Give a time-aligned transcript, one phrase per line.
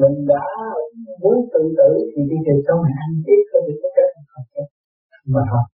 [0.00, 0.46] mình đã
[1.22, 4.46] muốn tự tử thì đi về sau này anh biết có được có cách không
[4.52, 4.66] chết
[5.34, 5.68] mà không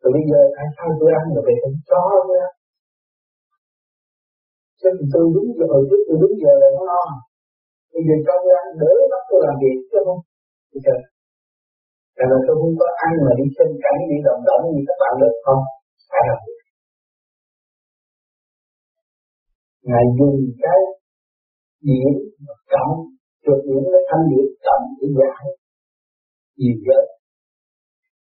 [0.00, 2.46] rồi bây giờ tại sao tôi ăn rồi về không cho nữa.
[4.80, 7.02] Chứ thì tôi đúng giờ, hồi trước tôi đúng giờ là nó no
[7.94, 10.20] bây giờ cho tôi ăn đỡ bắt tôi làm việc chứ không?
[10.70, 10.96] Thì chờ
[12.16, 14.98] Tại là tôi không có ăn mà đi xem cảnh đi động động như các
[15.02, 15.62] bạn được không?
[16.10, 16.60] Phải làm việc.
[19.88, 20.78] Ngài dùng cái
[21.86, 22.10] điểm
[22.72, 22.94] cộng
[23.42, 25.44] trượt những cái thanh điểm cộng để giải
[26.58, 27.04] nhiều giới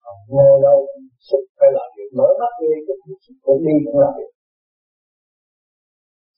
[0.03, 0.79] còn ngồi đâu
[1.27, 4.31] sức phải làm việc, mở mắt đi cái sức cũng đi cũng làm việc.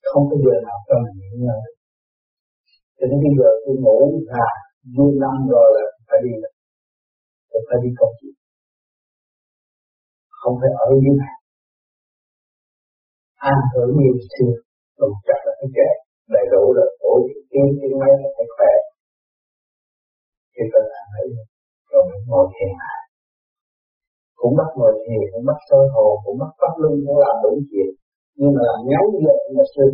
[0.09, 1.67] Không có giờ nào cho mình nghỉ ngơi
[2.97, 3.99] cho nên bây giờ tôi ngủ
[4.33, 4.47] là
[4.95, 6.53] vui năm rồi là phải đi rồi
[7.49, 8.35] tôi phải đi công việc.
[10.39, 11.35] Không phải ở dưới này.
[13.51, 14.53] Ăn hưởng nhiều xưa
[14.97, 15.89] tôi chắc là cái trẻ
[16.35, 16.89] đầy đủ rồi
[17.57, 18.73] tiên tiên mấy nó phải khỏe
[20.53, 21.27] thì tôi làm ấy,
[21.91, 23.01] rồi mình ngồi thiền lại.
[24.39, 27.53] Cũng bắt ngồi thiền cũng bắt sơ hồ cũng bắt bắt lưng cũng làm đủ
[27.69, 27.89] chuyện.
[28.39, 29.85] Nhưng mà làm ngắn giờ mà sư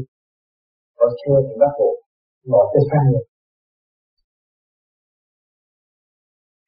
[0.98, 1.96] còn chưa thì bắt buộc
[2.50, 3.26] ngồi tới sang rồi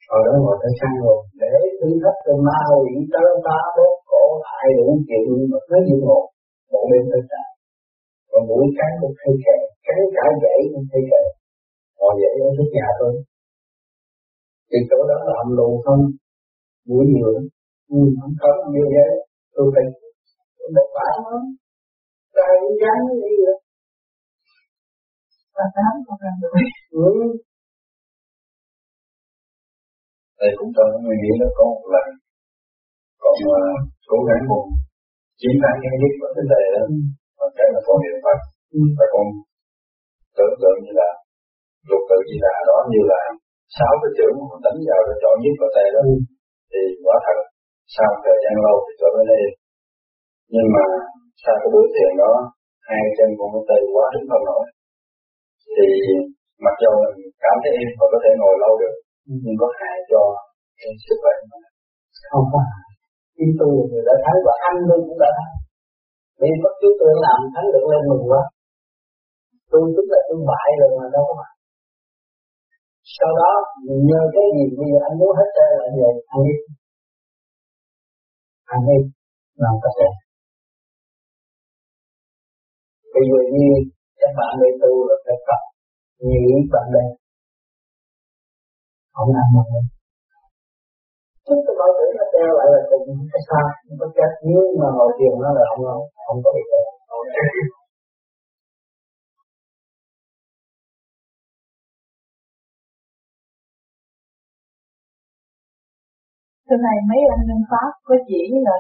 [0.08, 3.94] rồi đó ngồi tới sang rồi để thử thách từ ma quỷ tới ba đốt
[4.12, 6.24] cổ hại đủ chuyện mà cứ như ngồi
[6.72, 7.50] một bên tới sáng
[8.30, 11.24] còn mũi cái cũng thấy kẹt cắn cả gãy cũng thấy kệ
[12.00, 13.14] họ dậy ở trước nhà tôi
[14.70, 16.02] thì chỗ đó làm lù không
[16.88, 17.30] mũi nhiều
[17.96, 19.10] ừ, không có như vậy
[19.54, 19.86] tôi phải
[20.76, 21.38] một bản nó
[22.36, 23.58] tay cũng gắn đi rồi
[25.56, 26.52] và tám không làm được
[26.92, 27.10] ừ.
[30.40, 32.08] Thầy cũng trong người nghĩ là có một lần.
[33.22, 33.78] Còn uh,
[34.10, 34.66] cố gắng một.
[35.40, 36.82] Chiến thắng cái nhất của vấn đề đó.
[36.92, 36.96] Ừ.
[37.38, 38.40] Và cái là con niệm Phật.
[38.78, 38.82] Ừ.
[38.98, 39.26] và con
[40.38, 41.10] tưởng tượng như là
[41.90, 43.22] lục tự di đà đó như là
[43.78, 46.02] sáu cái chữ mà đánh vào để chọn nhất vào tay đó.
[46.12, 46.14] Ừ.
[46.72, 47.38] thì quả thật
[47.96, 49.54] sau thời gian lâu thì trở nên yên
[50.54, 50.86] nhưng mà
[51.44, 52.34] sau cái buổi thiền đó
[52.88, 54.66] hai chân con có tay quá đứng không nổi.
[55.76, 55.88] Thì
[56.66, 58.96] mặc dù mình cảm thấy và có thể ngồi lâu được
[59.30, 59.34] ừ.
[59.44, 60.22] nhưng có hại cho
[60.80, 61.36] cái sức khỏe
[62.32, 62.60] không có
[63.36, 65.52] khi tu người đã thấy và ăn luôn cũng đã thấy.
[66.40, 68.42] Vì bất cứ tôi làm thắng được lên mừng quá
[69.76, 71.56] tôi tức là tôi bại rồi mà đâu có mạnh
[73.18, 73.52] sau đó
[74.10, 76.56] nhờ cái gì bây giờ anh muốn hết trơn là về anh đi.
[78.74, 78.98] Anh đi,
[79.64, 80.10] làm tất cả
[83.16, 83.68] bây giờ như
[84.20, 85.62] các bạn đi tu là phải tập,
[86.28, 87.08] nghĩ bạn đây
[89.16, 89.64] không làm mà
[91.46, 94.70] Chúng tôi bảo tử nó treo lại là cùng cái sao, không có chết nhưng
[94.82, 95.84] mà ngồi thiền nó là không
[96.26, 96.86] không có bị treo.
[106.68, 108.76] Thế này mấy anh nhân pháp có chỉ là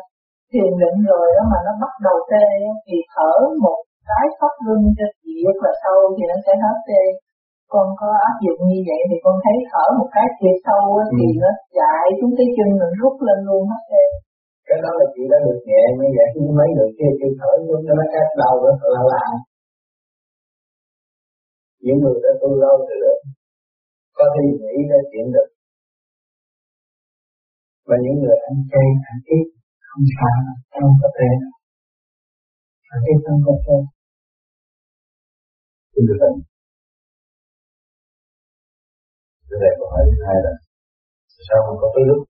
[0.52, 2.48] thiền định rồi đó mà nó bắt đầu tê
[2.86, 3.34] thì thở
[3.66, 3.80] một
[4.10, 7.04] cái pháp luân cho chị rất là sâu thì nó sẽ hết tê.
[7.74, 11.06] Con có áp dụng như vậy thì con thấy thở một cái thiệt sâu á,
[11.12, 11.16] ừ.
[11.18, 14.10] thì nó chạy xuống cái chân mình rút lên luôn hết trơn
[14.70, 17.52] cái đó là chị đã được nhẹ như vậy khi mấy người kia chị thở
[17.66, 19.28] xuống cho nó cắt đầu đó là lạ
[21.84, 23.14] những người đã tu lâu rồi đó
[24.18, 25.48] có thể nghĩ ra chuyện được
[27.96, 29.46] và những người ăn chay, ăn ít
[29.88, 30.38] không sao
[30.80, 31.30] không có thể
[32.94, 33.78] ăn ít không có thể
[35.92, 36.20] xin được
[39.50, 40.54] cái này câu hỏi thứ hai là
[41.48, 42.22] sao không có tới lúc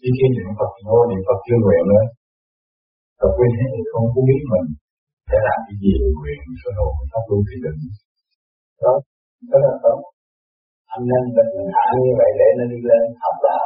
[0.00, 2.04] khi khi niệm Phật ngô niệm Phật chưa nguyện nữa.
[3.20, 4.66] Và quên hết thì không có biết mình
[5.28, 7.80] sẽ làm cái gì để nguyện số hồn pháp luân thì định.
[8.82, 8.92] Đó
[9.50, 9.98] đó là tốt
[10.94, 13.63] anh nên bình hạ như vậy để nó đi lên học đạo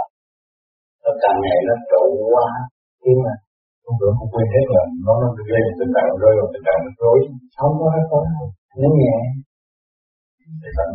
[1.09, 2.03] nó càng ngày nó trụ
[2.35, 2.47] quá.
[3.05, 3.33] Nhưng mà
[3.85, 6.81] không được không quên hết là nó nó gây tình trạng rơi vào tình trạng
[7.01, 7.19] rối.
[7.61, 8.19] Không có hết có
[8.81, 9.17] nó nhẹ
[10.63, 10.87] thì phải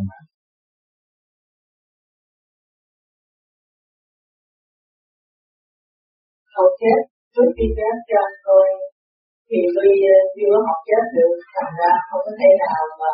[6.56, 7.00] học chết.
[7.34, 8.68] Trước khi chết cho anh coi
[9.48, 11.34] thì tôi ờ, chưa học chết được.
[11.56, 13.14] Thành ra không có thể nào mà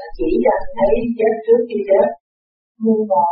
[0.00, 2.08] ờ, chỉ cho anh thấy chết trước khi chết.
[2.82, 3.24] Nhưng mà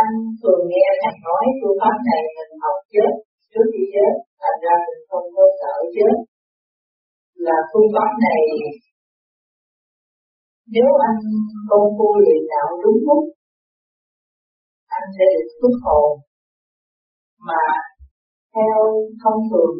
[0.00, 3.10] anh thường nghe thầy nói phương pháp này mình học chết,
[3.52, 6.14] trước khi chết, thành ra mình không có sợ chết.
[7.46, 8.42] Là phương pháp này,
[10.74, 11.20] nếu anh
[11.68, 13.22] công phu luyện đạo đúng lúc,
[14.96, 16.10] anh sẽ được xuất hồn.
[17.48, 17.64] Mà
[18.54, 18.78] theo
[19.22, 19.74] thông thường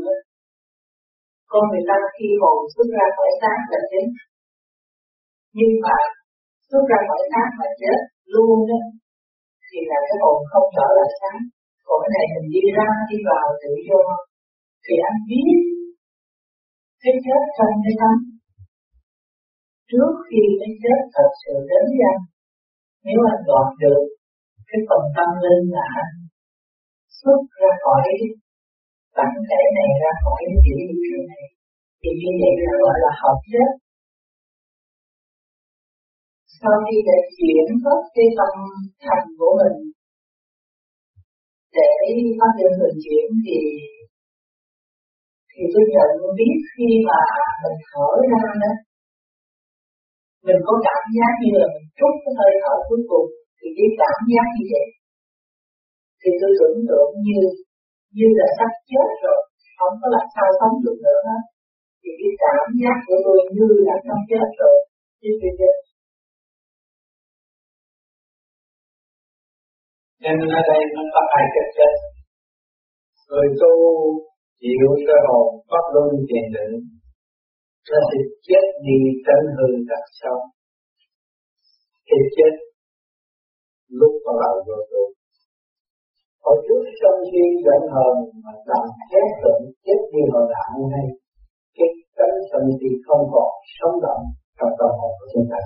[1.51, 4.07] con người ta khi hồn xuất ra khỏi xác là chết.
[5.59, 5.97] Nhưng mà
[6.69, 7.99] xuất ra khỏi xác mà chết
[8.35, 8.81] luôn đó
[9.73, 11.41] thì là cái hồn không trở lại sáng.
[11.87, 14.03] còn cái này mình đi ra, đi vào tự do.
[14.85, 15.57] Thì anh biết
[17.03, 18.15] cái chết trong cái tâm
[19.91, 22.23] trước khi cái chết thật sự đến với anh,
[23.07, 24.03] nếu anh đoạt được
[24.69, 26.15] cái phần tâm linh là anh
[27.19, 28.07] xuất ra khỏi
[29.17, 31.45] bản thể này, ra khỏi cái chữ gì này,
[32.01, 33.71] thì như vậy là gọi là hợp chết
[36.63, 38.55] sau khi đã chuyển hết cái tâm
[39.05, 39.79] thành của mình.
[41.77, 41.91] Để
[42.39, 43.59] phát triển thường chuyển thì
[45.51, 47.21] thì tôi nhận biết khi mà
[47.63, 48.73] mình thở ra đó,
[50.47, 53.89] mình có cảm giác như là mình trút cái hơi thở cuối cùng, thì cái
[54.01, 54.87] cảm giác như vậy.
[56.21, 57.41] Thì tôi tưởng tượng như
[58.17, 59.41] như là sắp chết rồi,
[59.79, 61.43] không có làm sao sống được nữa hết.
[62.01, 64.77] Thì cái cảm giác của tôi như là sắp chết rồi.
[65.21, 65.55] Chứ chưa
[70.23, 71.95] chết nên ở đây nó có hai cách chết
[73.31, 73.75] người tu
[74.63, 76.75] chịu cơ hồn pháp luân thiền định
[77.91, 80.43] nó sẽ chết đi tánh hư đặt sống
[82.09, 82.53] thì chết
[84.01, 85.03] lúc bắt đầu vô tu.
[86.45, 88.15] Hồi trước sân si giận hờn
[88.45, 91.07] mà làm chết tận chết đi hồi đạo này
[91.77, 94.23] cái tánh sân si không còn sống động
[94.59, 95.59] trong tâm hồn của chúng ta.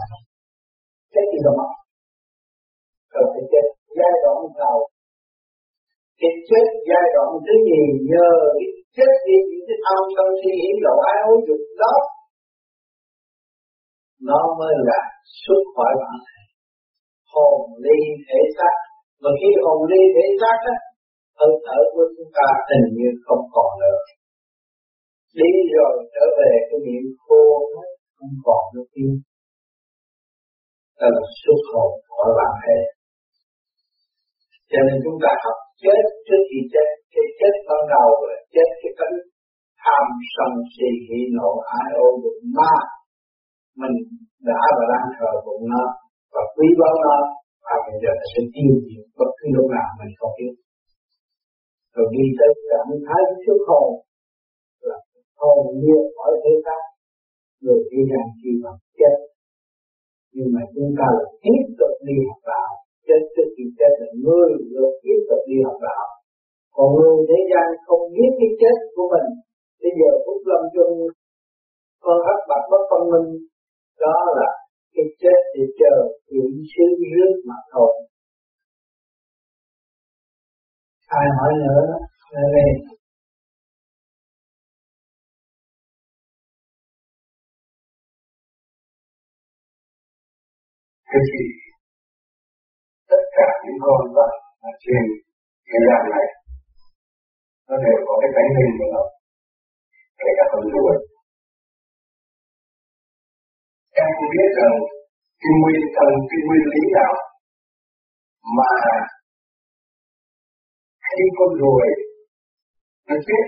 [1.13, 1.67] Chết đi đâu mà
[3.13, 3.67] Cần phải chết
[3.99, 4.79] giai đoạn đầu.
[6.21, 10.51] Cái chết giai đoạn thứ gì nhờ cái chết đi những cái tham sân si
[10.61, 11.95] hỉ lộ ái ố dục đó,
[14.29, 15.01] nó mới là
[15.43, 16.41] xuất khỏi bản thể.
[17.33, 17.99] Hồn ly
[18.29, 18.75] thể xác.
[19.23, 20.77] Mà khi hồn ly thể xác á,
[21.39, 23.99] hơi thở của chúng ta tình như không còn nữa.
[25.39, 27.43] Đi rồi trở về cái miệng khô
[28.17, 28.87] không còn nữa.
[28.95, 29.15] Kia
[31.01, 32.79] đó là xuất hồn khỏi bản thể
[34.71, 38.69] cho nên chúng ta học chết trước khi chết, cái chết ban đầu là chết
[38.81, 39.17] cái tánh
[39.83, 40.05] tham
[40.35, 42.75] sân si hỉ nộ ái ô bụng ma.
[43.81, 43.97] Mình
[44.49, 45.85] đã và đang thờ bụng nó
[46.35, 47.17] và quý báu nó,
[47.65, 50.55] và bây giờ nó sẽ tiêu diệt bất cứ lúc nào mình không biết.
[51.95, 53.89] Rồi đi tới cảm thái trước hồn,
[54.89, 54.99] là
[55.41, 56.83] hồn nhiên khỏi thế xác
[57.63, 59.17] người đi rằng khi mà chết,
[60.35, 62.73] nhưng mà chúng ta là tiếp tục đi học đạo
[63.07, 66.07] chết trước khi chết là người được tiếp tục đi học đạo.
[66.77, 69.29] Còn người thế gian không biết cái chết của mình,
[69.83, 70.95] bây giờ phúc lâm chung
[72.05, 73.29] con hấp bạc bất phân minh.
[74.05, 74.51] Đó là
[74.95, 75.95] cái chết để chờ
[76.29, 77.93] chuyển xứ rước mà thôi.
[81.21, 81.87] Ai hỏi nữa?
[82.33, 82.67] Là về
[91.11, 91.66] cái gì?
[93.11, 94.33] Tất cả những con vật
[94.69, 95.03] ở trên
[95.69, 96.27] thế gian này,
[97.69, 99.03] nó đều có cái cánh hình của nó,
[100.21, 100.95] kể cả con ruồi
[104.03, 104.77] em không biết rằng
[105.41, 107.15] cái nguyên thần, cái nguyên lý nào
[108.57, 108.73] mà
[111.07, 111.87] khi con ruồi
[113.09, 113.45] nó chết,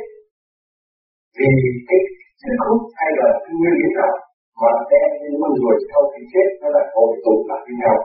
[1.38, 1.50] vì
[1.88, 2.00] cái
[2.40, 4.14] sức hút hay là cái nguyên lý nào
[4.61, 7.97] mà đem những con ruồi sau khi chết, nó lại hội tụ lại với nhau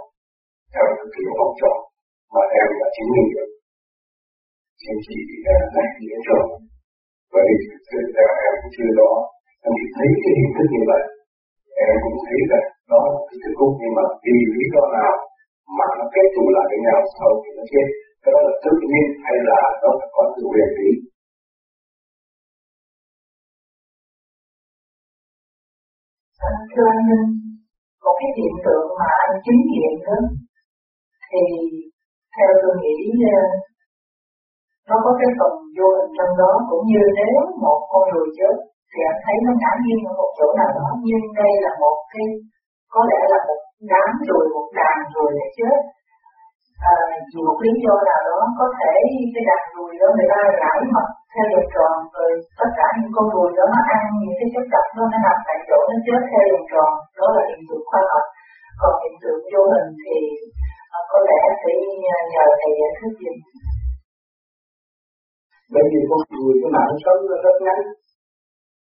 [0.74, 1.78] theo cái kiểu vòng tròn
[2.34, 3.50] mà em đã chứng minh được.
[4.82, 6.46] Chính trị thì em đã diễn rồi
[7.34, 9.12] bởi vì thực sự là em cũng chưa đó
[9.66, 11.04] em chỉ thấy cái hình thức như vậy.
[11.88, 15.14] Em cũng thấy rằng đó là cái thức hút nhưng mà vì lý do nào
[15.78, 17.88] mà nó kết tụ lại với nhau sau khi nó chết,
[18.24, 20.92] cái đó là tự nhiên hay là nó phải có sự quyền lý
[26.74, 27.08] thưa anh
[28.04, 30.18] một cái hiện tượng mà anh chứng nghiệm đó
[31.34, 31.44] thì
[32.36, 32.98] theo tôi nghĩ
[33.38, 33.42] ờ,
[34.90, 36.52] nó có cái phần vô hình trong đó.
[36.70, 38.56] Cũng như nếu một con người chết
[38.92, 40.88] thì anh thấy nó ngã nhiên ở một chỗ nào đó.
[41.08, 42.26] Nhưng đây là một cái
[42.94, 43.62] có lẽ là một
[43.92, 45.78] đám rồi một đàn rồi để chết.
[46.92, 46.96] À,
[47.32, 48.94] vì một lý do nào đó có thể
[49.34, 53.14] cái đàn ruồi đó người ta rải mật theo vòng tròn rồi tất cả những
[53.16, 55.98] con ruồi đó nó ăn những cái chất độc đó nó nằm tại chỗ nó
[56.06, 56.90] chết theo vòng tròn.
[57.20, 58.26] Đó là hiện tượng khoa học.
[58.82, 60.16] Còn hiện tượng vô hình thì
[60.98, 63.34] Ờ, có lẽ phải nhờ thầy giải thích gì
[65.74, 67.80] bởi vì con người cái mạng sống nó rất ngắn.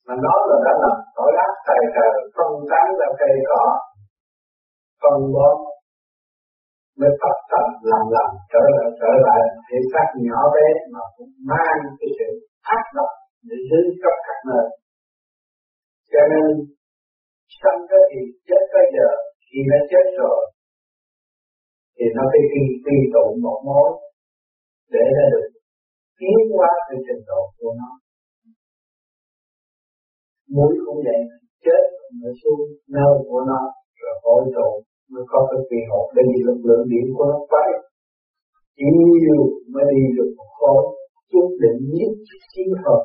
[0.07, 3.65] Mà nó là đã làm tội ác tài trời phân tán ra cây cỏ,
[5.03, 5.57] phân bón,
[6.99, 9.43] mới tập tập làm làm trở lại trở lại.
[9.67, 12.29] Thể xác nhỏ bé mà cũng mang cái sự
[12.77, 13.13] ác độc
[13.49, 14.67] để giữ khắp các nơi.
[16.13, 16.51] Cho nên,
[17.61, 19.09] sanh cái gì chết cái giờ,
[19.47, 20.39] khi nó chết rồi
[21.97, 23.89] thì nó phải quy quy tụ một mối
[24.93, 25.49] để ra được
[26.19, 27.91] tiến qua cái trình độ của nó.
[30.55, 31.21] Mũi cũng vậy,
[31.65, 31.83] chết
[32.21, 32.63] nó xuống
[32.97, 33.61] nơi của nó,
[34.01, 34.71] rồi hội tụ
[35.13, 37.71] mới có cái kỳ hộp để vì lực lượng điện của nó phải
[38.77, 40.83] chỉ nhiều mới đi được một khối,
[41.31, 42.13] chút định nhất
[42.53, 43.03] chiến hợp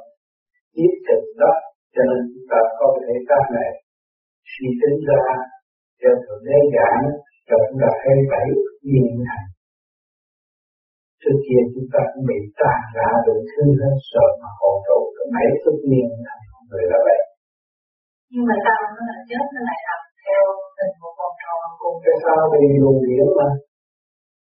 [0.77, 1.53] nhất thực đó.
[1.95, 3.71] Cho nên chúng ta có thể các này
[4.51, 5.23] suy tính ra
[6.01, 7.03] cho thượng đế giảng,
[7.47, 8.47] cho chúng ta thấy bảy
[8.87, 9.47] nhiên hành
[11.21, 14.97] trước kia chúng ta cũng bị tàn ra đủ thứ hết sợ mà hộ trụ
[15.15, 17.21] cái mấy phút nhiên hành người là vậy.
[18.31, 19.45] Nhưng mà sao nó lại chết?
[19.55, 20.43] Nó lại làm theo
[20.77, 23.49] tình một vòng tròn cùng cái sao vì luồng điển mà?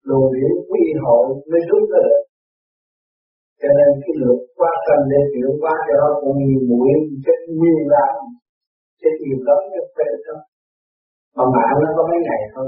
[0.08, 2.24] Luồng điển quy hội mới rút ra được.
[3.62, 6.94] Cho nên cái luật quá sanh để chuyển hóa cho nó cũng nhiều mũi
[7.26, 8.14] chết nhiều lắm.
[9.02, 10.38] Chết nhiều lắm cho phê đó
[11.38, 12.68] mà mạng nó có mấy ngày thôi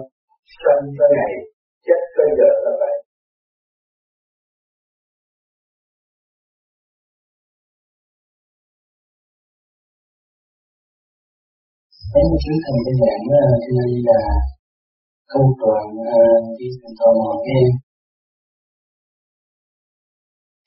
[0.62, 1.32] sanh tới ngày
[1.85, 2.95] chết bây giờ là vậy.
[12.11, 13.19] Thế một chuyến thầy đơn giản
[13.63, 14.19] cho nên là
[15.31, 15.85] không đoạn
[16.17, 16.23] ờ,
[16.57, 17.61] đi thành tò mò nghe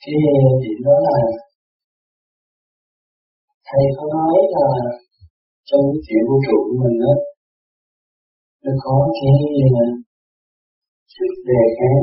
[0.02, 0.14] cái
[0.62, 1.16] điểm đó là
[3.68, 4.66] thầy có nói là
[5.68, 7.14] trong cái chuyện vũ trụ của mình đó
[8.64, 9.32] nó có cái
[9.80, 9.85] ờ,
[11.16, 12.02] sức đề kháng.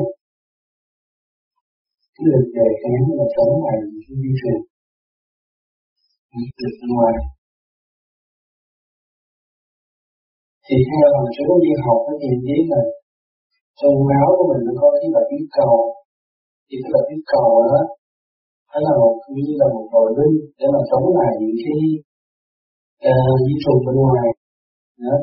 [2.14, 4.62] Cái lực đề kháng là chống lại cái vi trùng
[6.62, 7.16] lực ngoài.
[10.66, 12.82] Thì theo một số y học nó thì biết là
[13.80, 15.76] trong máu của mình nó có cái là huyết cầu.
[16.66, 17.80] Thì cái bạch huyết cầu đó
[18.72, 21.78] nó là một như là một đội linh để mà chống lại những cái
[23.10, 24.28] uh, vi trùng bên ngoài.
[25.04, 25.16] Đó.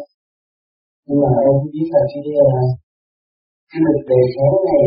[1.05, 2.69] nhưng mà em không biết là cái uh,
[3.71, 4.85] cái lực đề kháng này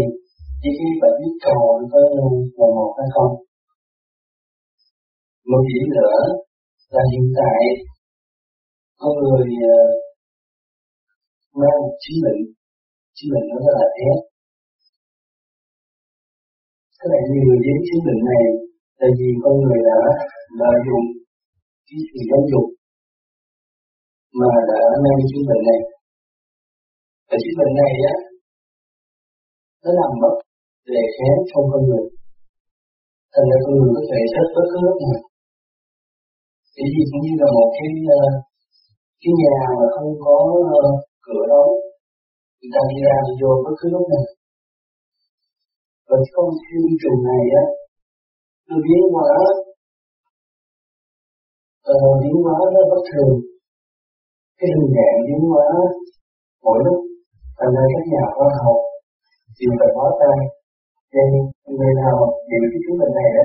[0.61, 3.33] chỉ khi bạn biết cầu nó có là một hay không?
[5.51, 6.19] Một điểm nữa
[6.95, 7.61] là hiện tại
[9.01, 9.79] có người ờ,
[11.61, 12.41] mang một chứng bệnh
[13.17, 14.19] chứng bệnh nó rất là ép
[16.99, 18.45] các bạn người đến chứng bệnh này
[19.01, 20.01] là vì con người đã
[20.61, 21.07] lợi dụng
[21.87, 22.67] cái sự giáo dục
[24.39, 25.81] mà đã mang chứng bệnh này.
[27.29, 28.15] Và chứng bệnh này á
[29.85, 30.35] nó làm mất
[30.95, 32.05] lệ kháng trong con người.
[33.33, 35.21] Thành ra con người có thể rất bất cứ lúc nào.
[36.77, 37.89] Cái gì cũng như là một cái
[38.19, 38.23] ờ,
[39.23, 40.37] cái nhà mà không có
[40.79, 41.71] uh, cửa đóng
[42.59, 44.27] người ta đi ra vô bất cứ lúc nào.
[46.09, 47.65] Và con siêu trùng này á
[48.69, 49.31] nó biến hóa
[51.91, 53.35] uh, biến hóa nó bất thường.
[54.59, 55.67] Cái hình dạng biến hóa
[56.65, 56.99] mỗi lúc.
[57.59, 58.79] Thành ra các nhà khoa học
[59.57, 60.39] thì phải hóa tan,
[61.15, 61.31] nên
[61.77, 62.17] người nào
[62.49, 63.45] hiểu cái chứng bệnh này đó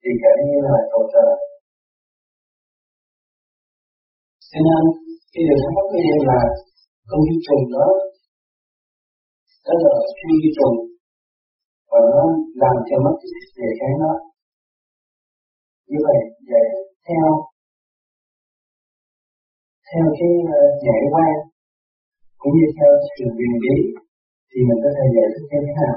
[0.00, 1.26] thì cảm như là cầu trợ
[4.50, 4.82] cho nên
[5.30, 6.40] khi được thắc mắc của là
[7.08, 7.86] con vi trùng đó
[9.66, 10.76] đó là suy vi trùng
[11.90, 12.22] và nó
[12.62, 13.96] làm cho mất cái sức đề kháng
[15.90, 16.18] như vậy
[16.50, 16.66] vậy
[17.06, 17.26] theo
[19.88, 20.60] theo cái ờ,
[20.90, 21.32] uh, quan
[22.40, 23.76] cũng như theo sự quyền lý
[24.54, 25.96] thì mình có thể giải thích như thế nào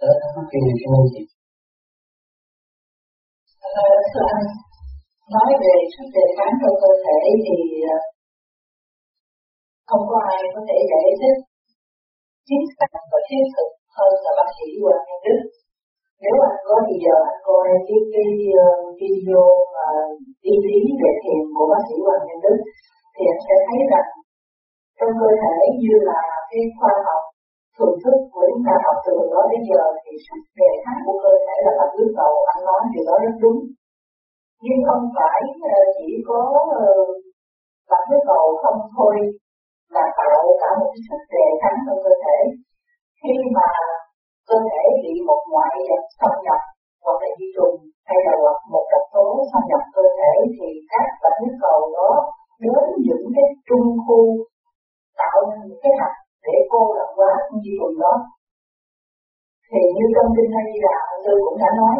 [0.00, 1.26] đó là thắc cái này cho anh
[4.12, 4.46] thưa anh
[5.34, 7.56] nói về sức đề kháng trong cơ thể thì
[7.94, 7.96] ờ,
[9.88, 11.38] không có ai có thể giải thích
[12.48, 15.40] chính xác và thiết thực hơn là bác sĩ Hoàng Nhân Đức.
[16.22, 18.30] Nếu anh có thì giờ anh coi cái cái
[18.64, 18.68] ờ,
[19.00, 19.86] video mà
[20.44, 22.56] đi lý về thiền của bác sĩ Hoàng Nhân Đức
[23.14, 24.08] thì anh sẽ thấy rằng
[24.98, 27.22] trong cơ thể như là cái khoa học
[27.76, 31.16] thường thức của chúng ta học từ đó đến giờ thì sức đề kháng của
[31.24, 33.60] cơ thể là bạch huyết cầu anh nói điều đó rất đúng.
[34.64, 35.40] Nhưng không phải
[35.74, 36.40] ờ, chỉ có
[36.78, 37.08] uh,
[37.90, 39.16] bạch cầu không thôi
[39.94, 42.38] là tạo cả một cái sức đề kháng trong cơ thể.
[43.20, 43.68] Khi mà
[44.48, 46.60] cơ thể bị một ngoại vật xâm nhập
[61.56, 61.96] cũng đã nói.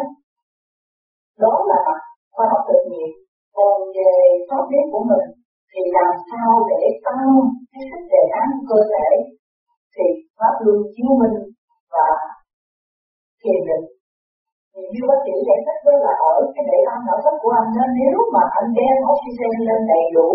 [1.43, 1.99] Đó là mặt
[2.33, 3.09] khoa học tự nhiên.
[3.57, 4.11] Còn về
[4.49, 5.25] pháp lý của mình
[5.71, 7.25] thì làm sao để tăng
[7.71, 9.09] cái sức đề kháng cơ thể?
[9.95, 10.05] Thì
[10.37, 11.37] pháp luân chiếu minh
[11.93, 12.07] và
[13.41, 13.85] thiền định.
[14.73, 17.51] Thì như bác sĩ giải thích đó là ở cái để âm não thất của
[17.59, 20.29] anh đó nếu mà anh đem oxygen lên đầy đủ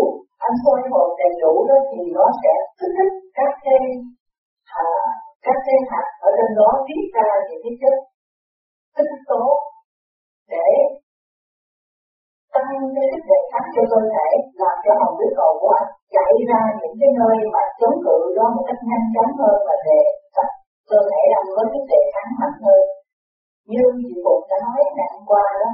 [0.45, 3.81] anh soi hồn đầy đủ đó thì nó sẽ kích thích các cái
[4.81, 4.83] à,
[5.45, 7.95] các cái hạt ở trên đó tiết ra những cái chất
[8.95, 9.43] tinh tố
[10.53, 10.69] để
[12.53, 14.27] tăng cái sức đề kháng cho cơ thể,
[14.61, 18.17] làm cho hồng huyết cầu của anh chạy ra những cái nơi mà chống cự
[18.37, 19.99] đó một cách nhanh chóng hơn và để
[20.89, 22.81] cơ thể đang có sức đề kháng mạnh hơn.
[23.71, 25.69] Như chị Phụng đã nói ngày hôm qua đó,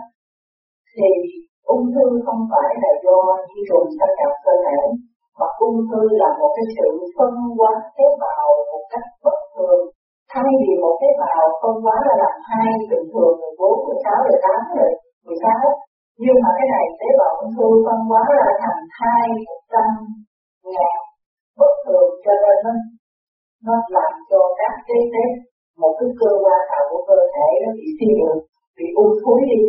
[0.95, 1.09] thì
[1.75, 3.17] ung thư không phải là do
[3.49, 4.79] vi trùng xâm nhập cơ thể,
[5.39, 9.81] mà ung thư là một cái sự phân hóa tế bào một cách bất thường
[10.33, 14.77] thay vì một tế bào phân hóa ra làm hai bình thường 14, 16, 18
[14.77, 14.91] rồi
[15.25, 15.89] 16
[16.24, 19.88] nhưng mà cái này tế bào ung thư phân hóa ra thành hai một trăm
[20.74, 20.98] ngàn
[21.59, 22.74] bất thường cho nên nó
[23.65, 25.25] nó làm cho các cái tế
[25.81, 28.38] một cái cơ quan nào của cơ thể nó bị suy nhược
[28.77, 29.62] bị ung thúi đi.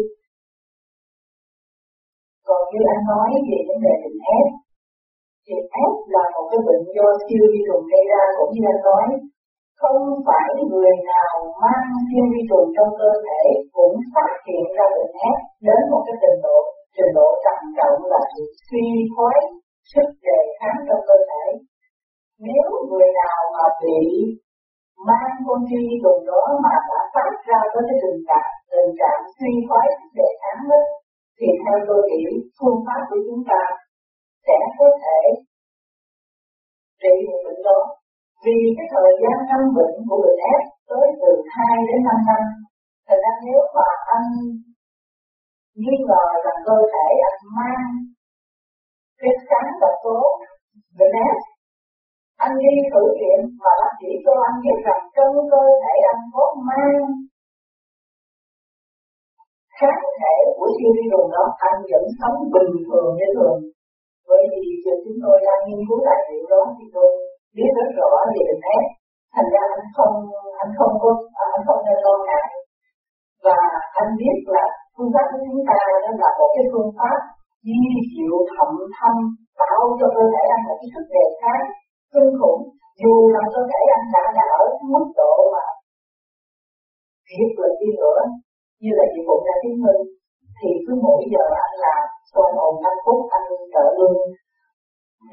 [2.46, 4.46] Còn như anh nói về vấn đề bệnh ép
[5.44, 8.82] thì ép là một cái bệnh do siêu vi trùng gây ra cũng như anh
[8.88, 9.06] nói
[9.80, 13.42] không phải người nào mang siêu vi trùng trong cơ thể
[13.76, 16.58] cũng phát hiện ra bệnh ép đến một cái trình độ
[16.96, 19.38] trình độ trầm trọng là sự suy thoái,
[19.92, 21.44] sức đề kháng trong cơ thể.
[22.46, 24.00] Nếu người nào mà bị
[25.08, 29.20] mang con vi trùng đó mà đã phát ra tới cái tình trạng tình trạng
[29.36, 30.80] suy thoái, sức đề kháng đó,
[31.38, 32.24] thì theo tôi nghĩ
[32.58, 33.62] phương pháp của chúng ta
[34.46, 35.20] sẽ có thể
[37.02, 37.80] trị được bệnh đó
[38.44, 42.42] vì cái thời gian tâm bệnh của bệnh ép tới từ 2 đến 5 năm,
[43.06, 44.28] thì ra nếu mà anh
[45.80, 47.86] nghi ngờ rằng cơ thể anh mang
[49.20, 50.18] cái kháng độc tố
[50.98, 51.36] bệnh ép
[52.44, 56.22] anh đi thử nghiệm và bác sĩ cho anh biết rằng trong cơ thể anh
[56.34, 57.02] có mang
[59.78, 63.58] kháng thể của siêu vi trùng đó, anh vẫn sống bình thường như thường.
[64.28, 67.10] Bởi vì giờ chúng tôi đang nghiên cứu tài liệu đó thì tôi
[67.56, 68.84] biết rất rõ về bệnh
[69.34, 70.14] thành ra anh không
[70.62, 71.10] anh không có,
[71.54, 72.48] anh không nên lo ngại.
[73.44, 73.58] Và
[74.00, 77.18] anh biết là phương pháp của chúng ta đó là một cái phương pháp
[77.66, 77.80] di
[78.12, 79.16] diệu thậm thâm,
[79.60, 81.64] tạo cho cơ thể anh một cái sức đề kháng,
[82.12, 82.60] kinh khủng.
[83.02, 85.64] Dù là cơ thể anh đã đã ở mức độ mà
[87.28, 88.20] kiệt lực đi nữa,
[88.82, 90.02] như là chị cũng đã chứng minh,
[90.58, 94.20] thì cứ mỗi giờ anh làm soi hồn 5 phút anh trợ lương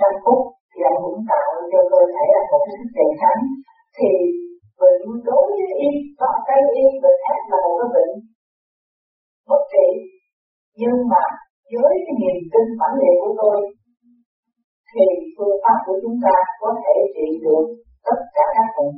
[0.02, 3.42] 5 phút thì anh cũng tạo cho cơ thể anh một cái sức đề kháng
[3.98, 4.10] thì
[4.80, 8.12] bệnh đối với y và cái y bệnh ác là một cái bệnh
[9.50, 9.88] bất trị
[10.82, 11.24] nhưng mà
[11.82, 13.58] với cái niềm tin bản địa của tôi
[14.92, 17.66] thì phương pháp của chúng ta có thể trị được
[18.08, 18.94] tất cả các bệnh.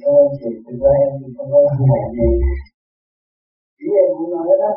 [0.00, 2.28] Thưa chị, thực ra em thì không có vấn đề gì.
[3.84, 4.70] Ý em muốn nói đó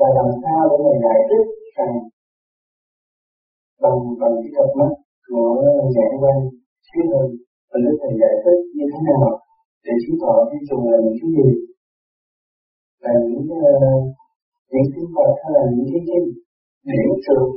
[0.00, 1.46] là làm sao để mình giải thích
[1.76, 1.92] rằng
[3.88, 4.92] cần cần cái thuật mắt
[5.26, 5.50] của
[5.94, 6.36] nhãn quan
[6.86, 7.28] thuyết hơn
[7.70, 9.28] mình có thể giải thích như thế nào
[9.84, 11.48] để chứng tỏ cái trùng là những cái gì.
[13.04, 14.00] Là những uh,
[14.72, 16.20] những sinh vật hay là những cái cái
[16.98, 17.48] điểm trường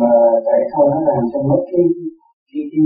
[0.00, 0.12] mà
[0.46, 1.84] tại sao nó làm cho mất cái
[2.48, 2.82] cái cái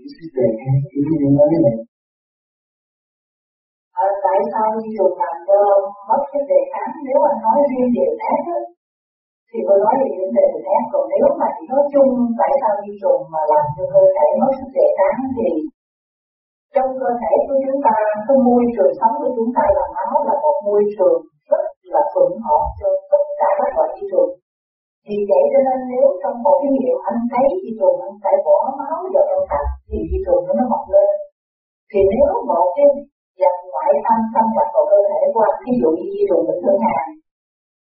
[0.00, 1.76] cái sức đề kháng cái cái nói này?
[4.02, 5.58] À, tại sao như dùng làm cho
[6.08, 6.90] mất cái đề kháng?
[7.06, 8.42] Nếu anh nói riêng về ác
[9.50, 12.52] thì tôi nói về vấn đề về khác còn nếu mà chỉ nói chung tại
[12.60, 15.48] sao vi trùng mà làm cho cơ thể mất sức đề kháng thì
[16.74, 20.14] trong cơ thể của chúng ta, cái môi trường sống của chúng ta là máu
[20.28, 21.18] là một môi trường
[21.50, 24.32] rất là thuận hợp cho tất cả các loại vi trùng
[25.08, 28.36] vì vậy cho nên nếu trong một cái miệng anh thấy vi trùng, anh phải
[28.46, 31.10] bỏ máu vào trong sạch thì vi trùng nó mọc lên
[31.90, 32.86] thì nếu một cái
[33.40, 36.42] vật ngoại tâm xâm nhập vào cơ thể của anh ví dụ như vi trùng
[36.48, 37.08] bình thương hàng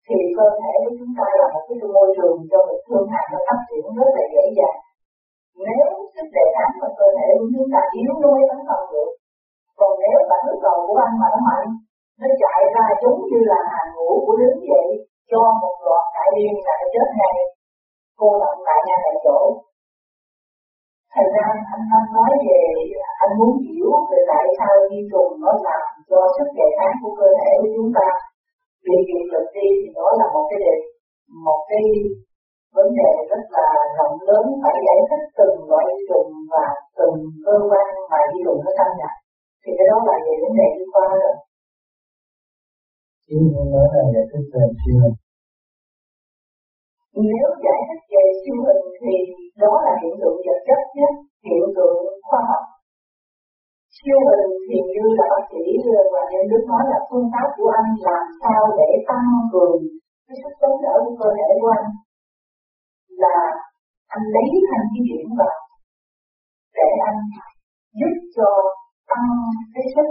[0.09, 3.27] thì cơ thể của chúng ta là một cái môi trường cho việc thương hại
[3.33, 4.79] nó phát triển rất là dễ dàng.
[5.67, 8.85] Nếu sức đề kháng của cơ thể của chúng ta yếu nó mới tấn công
[8.93, 9.11] được,
[9.79, 11.69] còn nếu bản nước cầu của anh mà nó mạnh,
[12.21, 14.89] nó chạy ra giống như là hàng ngũ của lính vậy
[15.31, 17.37] cho một loạt đại liên là nó chết ngay,
[18.21, 19.41] cô động lại ngay tại chỗ.
[21.15, 22.61] Thời gian anh đang nói về,
[23.25, 27.13] anh muốn hiểu về tại sao vi trùng nó làm cho sức đề kháng của
[27.21, 28.09] cơ thể của chúng ta
[28.87, 30.75] bị kiệt lực đi thì đó là một cái đề
[31.47, 31.85] một cái
[32.77, 36.67] vấn đề rất là rộng lớn phải giải thích từng loại trùng và
[36.99, 39.15] từng cơ quan mà vi trùng nó xâm nhập
[39.63, 41.37] thì cái đó là về vấn đề liên quan rồi
[43.35, 45.17] Ý muốn nói là giải thích về siêu hình.
[47.31, 49.15] Nếu giải thích về siêu hình thì
[49.63, 51.13] đó là hiện tượng vật chất nhất,
[51.47, 52.63] hiện tượng khoa học
[53.99, 55.65] siêu hình thì như là bác sĩ
[56.13, 59.77] và nhân đức nói là phương pháp của anh làm sao để tăng cường
[60.27, 61.89] cái sức chống đỡ của cơ thể của anh.
[63.23, 63.37] Là
[64.15, 65.57] anh lấy thanh khí điển vào
[66.79, 67.19] để anh
[67.99, 68.49] giúp cho
[69.11, 69.29] tăng
[69.75, 70.09] cái sức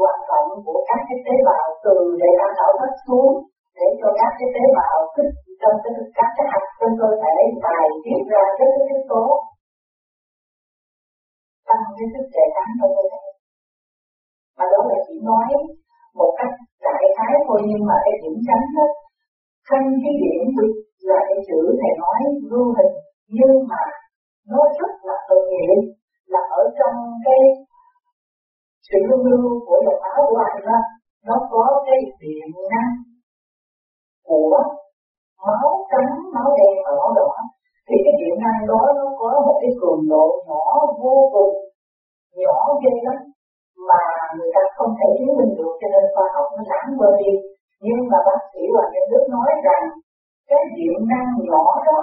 [0.00, 3.32] hoạt động của các cái tế bào từ để ăn đảo hết xuống,
[3.78, 7.36] để cho các cái tế bào kích trong cái, các cái hạt trong cơ thể
[7.64, 9.24] bài tiết ra các cái yếu tố
[11.68, 13.22] tăng cái sức đề kháng của cơ thể
[14.58, 15.48] mà đó là chỉ nói
[16.18, 16.54] một cách
[16.86, 18.86] đại khái thôi nhưng mà cái điểm tránh đó
[19.68, 20.42] thanh cái điểm
[21.08, 22.94] là cái chữ thầy nói lưu hình
[23.36, 23.82] nhưng mà
[24.50, 25.78] nó rất là tự nhiên
[26.32, 27.40] là ở trong cái
[28.86, 30.78] sự lưu lưu của dòng áo của anh đó
[31.28, 32.92] nó có cái điện năng
[34.28, 34.58] của
[35.46, 37.30] máu trắng, máu đen và máu đỏ
[37.88, 40.64] thì cái điện năng đó nó có một cái cường độ nhỏ,
[41.02, 41.52] vô cùng
[42.42, 43.18] nhỏ ghê lắm,
[43.88, 47.12] mà người ta không thể chứng minh được, cho nên khoa học nó lãng quên
[47.22, 47.32] đi.
[47.84, 49.84] Nhưng mà bác sĩ Hoàng Nhân Đức nói rằng,
[50.50, 51.98] cái điện năng nhỏ đó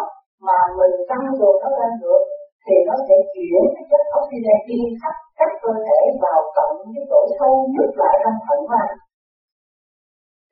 [0.47, 2.21] mà mình tăng cường nó lên được,
[2.65, 7.03] thì nó sẽ chuyển cái chất oxygen đi khắp các cơ thể vào tận cái
[7.09, 8.83] chỗ sâu nhất lại trong thận mà.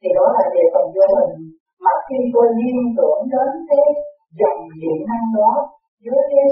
[0.01, 1.33] Thì đó là về phần vô hình.
[1.85, 3.83] Mà khi tôi liên tưởng đến cái
[4.39, 5.51] dòng điện năng đó
[6.03, 6.47] dưới cái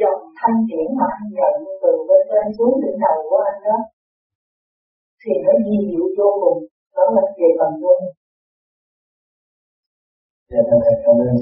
[0.00, 3.78] dòng thanh điển mà anh nhận từ bên trên xuống đỉnh đầu của anh đó
[5.20, 6.58] thì nó di diệu vô cùng
[6.96, 8.00] đó là về phần luôn
[10.50, 11.36] Dạ, thầy cảm ơn.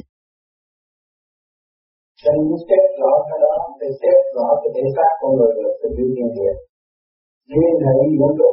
[2.20, 5.74] Cho nên xét rõ cái đó, để xét rõ cái thể xác con người được
[5.80, 6.54] sự biểu hiện hiện.
[7.52, 8.50] Liên hệ vũ trụ.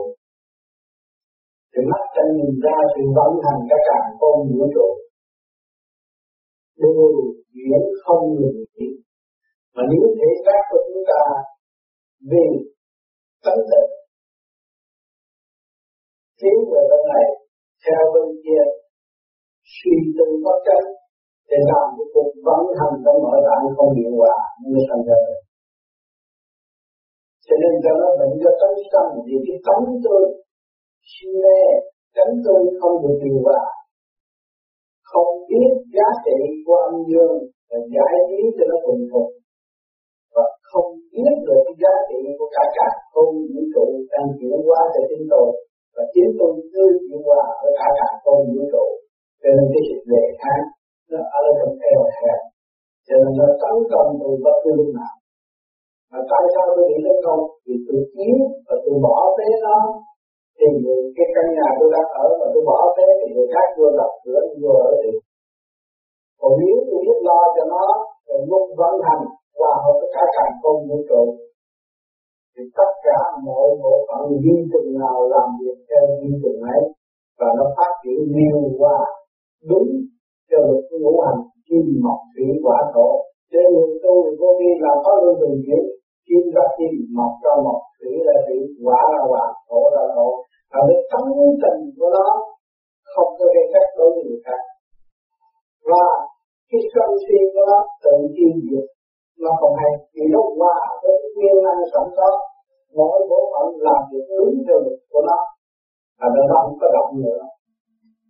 [1.72, 4.88] Thì mắt chân nhìn ra sự vận hành các càng con vũ trụ.
[6.82, 7.12] Đều
[7.56, 8.90] diễn không ngừng nghỉ.
[9.76, 11.22] Mà nếu thể xác của chúng ta
[12.30, 12.46] vì
[13.44, 13.92] tánh định
[16.40, 17.28] tiến về bên này,
[17.84, 18.64] theo bên kia,
[19.76, 20.84] suy tư bất chấp
[21.50, 24.36] để làm cái cuộc vận hành trong nội tạng không hiệu quả
[24.70, 25.40] như thành ra rồi.
[27.46, 30.24] Cho nên cho nó bệnh cho tánh sanh vì cái tánh tôi
[31.10, 31.62] si mê,
[32.16, 33.62] tánh tôi không được điều hòa
[35.12, 37.38] không biết giá trị của âm dương
[37.70, 39.28] và giải trí cho nó thuần phục
[40.36, 44.58] và không biết được cái giá trị của cả các không vũ trụ đang chuyển
[44.68, 45.50] qua cho chúng tôi
[45.96, 48.86] và chính tôi chưa chuyển qua ở cả các không vũ trụ.
[49.42, 50.66] Cho nên cái sự đề kháng
[51.12, 52.40] nó ở trong eo hẹp.
[53.08, 55.14] Cho nên nó tấn công tôi bất cứ lúc nào.
[56.12, 58.36] Mà tại sao tôi bị tấn công vì tôi chiến
[58.68, 59.78] và tôi bỏ phế nó
[60.60, 63.68] thì người cái căn nhà tôi đang ở mà tôi bỏ thế thì người khác
[63.78, 65.12] vừa đập cửa, vừa ở thì
[66.40, 67.86] còn nếu tôi biết lo cho nó,
[68.28, 69.24] thì lúc vận hành
[69.60, 71.24] và hợp với cả càng không vũ trụ,
[72.54, 76.82] thì tất cả mọi bộ phận vi trùng nào làm việc theo vi trùng ấy,
[77.40, 78.98] và nó phát triển nhiều qua
[79.70, 79.90] đúng
[80.50, 83.10] cho luật ngũ hành kim mộc thủy quả thổ.
[83.52, 85.86] Trên nên người tu thì vô vi là có lương thường chuyển
[86.30, 90.30] kim ra kim mộc ra mộc thủy ra thủy, quả ra quả, thổ ra thổ.
[90.72, 91.24] Và cái tâm
[91.64, 92.28] tình của nó,
[93.14, 94.62] không có gây cách đối với người khác.
[95.90, 96.06] Và
[96.70, 98.86] cái sân si của nó tự tiêu diệt.
[99.44, 99.92] Nó không hay.
[100.14, 102.30] Vì nó hòa với cái nguyên năng sẵn có
[102.98, 105.40] mỗi bộ phận làm việc đúng theo luật của nó.
[106.20, 107.42] Và nó không có động nữa.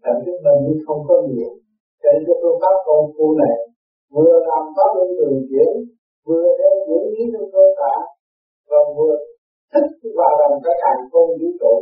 [0.04, 1.52] Thành thức mình không có nhiều.
[2.02, 3.58] Trên cái phương pháp công phu này,
[4.14, 5.74] vừa làm pháp luân thường chuyển
[6.30, 7.94] vừa đem dưỡng lý trong cơ thể,
[8.70, 9.16] và vừa
[9.74, 11.76] thích hòa đồng cái càng không vũ trụ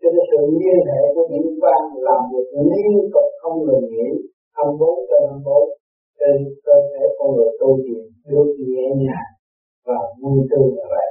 [0.00, 4.08] cho nên sự liên hệ của những quan làm việc liên tục không ngừng nghỉ
[4.56, 5.68] 24 trên 24
[6.18, 9.30] trên cơ thể con người tu thiền được nhẹ nhàng
[9.86, 11.08] và vui tươi như vậy.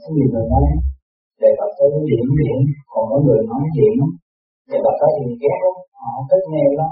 [0.00, 0.87] Cái người nói
[1.48, 2.58] thầy Phật tôi cũng điểm điểm
[2.92, 3.96] còn có người nói điểm
[4.68, 6.90] thầy Phật tới thì ghét lắm họ thích nghe lắm.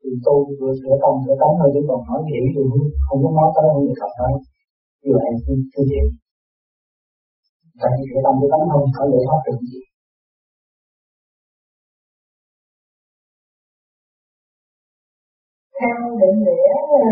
[0.00, 2.62] Thì tu vừa sửa tâm sửa tánh thôi, chứ còn nói điểm thì
[3.06, 4.32] không có nói tới, không được Phật đâu
[5.02, 6.00] như vậy thưa thưa chị
[7.80, 9.80] tại vì sửa tâm sửa tánh không có để thoát được gì.
[15.78, 17.04] Theo định nghĩa ờ,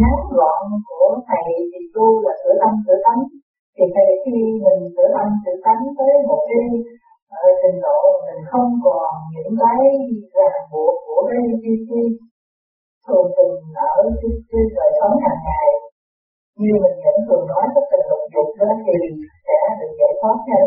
[0.00, 3.20] ngắn gọn của thầy thì tu là sửa tâm sửa tánh
[3.76, 6.64] thì thầy khi mình sửa tâm sửa tánh tới một cái
[7.40, 9.80] ở trình độ mình không còn những cái
[10.34, 12.02] ràng buộc của cái duy trì
[13.06, 13.56] thường tình
[13.94, 15.68] ở cái, cái đời sống hàng ngày
[16.60, 18.96] như mình vẫn thường nói cái tình lục dục đó thì
[19.46, 20.66] sẽ được giải thoát hơn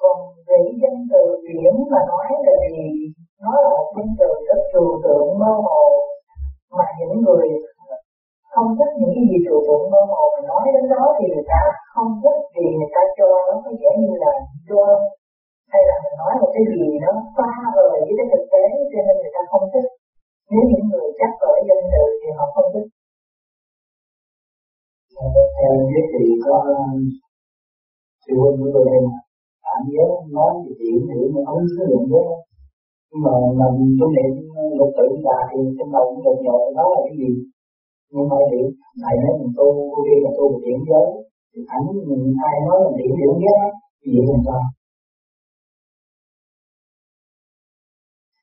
[0.00, 0.16] còn
[0.48, 2.88] về danh từ điển mà nói là gì
[3.42, 5.82] nó là một danh từ rất trừu tượng mơ hồ
[6.78, 7.48] mà những người
[8.58, 11.46] không thích những cái gì trụ tượng mơ hồ mà nói đến đó thì người
[11.52, 11.60] ta
[11.94, 14.32] không thích vì người ta cho nó có vẻ như là
[14.68, 14.80] cho
[15.72, 19.00] hay là mình nói một cái gì nó xa vời với cái thực tế, cho
[19.06, 19.88] nên người ta không thích.
[20.50, 22.88] Nếu những người chắc ở danh từ thì họ không thích.
[25.58, 26.78] Theo giới thì có ờ,
[28.22, 29.16] sư huynh của tôi đây mà.
[29.66, 32.24] Cảm giác nói về hiểu thì mà không sử dụng đó
[33.10, 36.62] nhưng mà mình trong niệm ờ, lục tự và thì trong đầu cũng đột nhột
[36.76, 37.30] đó là cái gì?
[38.12, 38.60] Nhưng mà bị
[39.02, 41.06] thầy nói mình tu tu đi là tu về điểm giới.
[41.52, 43.60] Thì ảnh mình ai nói là điểm điểm giới
[44.00, 44.62] thì vậy mình sao?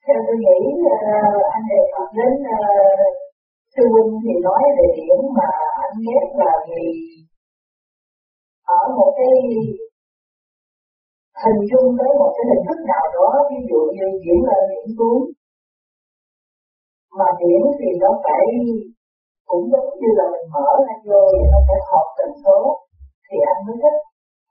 [0.04, 0.58] Theo tôi nghĩ
[0.94, 3.06] uh, anh đề cập đến uh,
[3.72, 5.48] sư huynh thì nói về điểm mà
[5.84, 6.84] anh ghét là vì
[8.78, 9.32] ở một cái
[11.42, 14.86] hình dung tới một cái hình thức nào đó ví dụ như diễn lên điểm
[14.96, 15.20] xuống
[17.18, 18.44] mà điểm thì nó phải
[19.50, 22.58] cũng giống như là mình mở radio thì nó phải hợp tần số
[23.26, 23.98] thì anh mới thích.